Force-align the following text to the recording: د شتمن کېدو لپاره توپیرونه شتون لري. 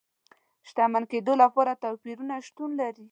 د 0.03 0.03
شتمن 0.69 1.03
کېدو 1.11 1.33
لپاره 1.43 1.79
توپیرونه 1.83 2.33
شتون 2.47 2.69
لري. 2.81 3.05